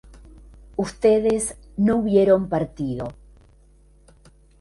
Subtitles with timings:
[0.77, 3.09] ustedes no hubieron partido